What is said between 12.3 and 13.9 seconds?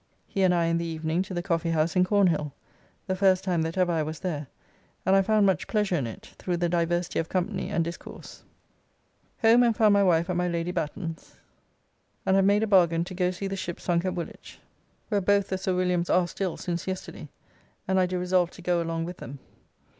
have made a bargain to go see the ship